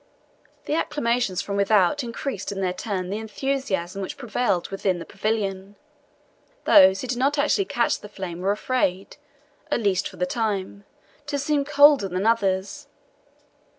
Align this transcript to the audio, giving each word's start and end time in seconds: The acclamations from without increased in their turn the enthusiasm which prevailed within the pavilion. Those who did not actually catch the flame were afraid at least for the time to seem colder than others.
The 0.65 0.73
acclamations 0.73 1.43
from 1.43 1.57
without 1.57 2.03
increased 2.03 2.51
in 2.51 2.59
their 2.59 2.73
turn 2.73 3.11
the 3.11 3.19
enthusiasm 3.19 4.01
which 4.01 4.17
prevailed 4.17 4.69
within 4.69 4.97
the 4.97 5.05
pavilion. 5.05 5.75
Those 6.65 7.01
who 7.01 7.07
did 7.07 7.19
not 7.19 7.37
actually 7.37 7.65
catch 7.65 7.99
the 7.99 8.09
flame 8.09 8.39
were 8.39 8.49
afraid 8.51 9.17
at 9.69 9.79
least 9.79 10.07
for 10.09 10.17
the 10.17 10.25
time 10.25 10.85
to 11.27 11.37
seem 11.37 11.65
colder 11.65 12.07
than 12.07 12.25
others. 12.25 12.87